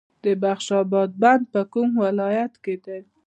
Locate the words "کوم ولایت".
1.73-2.53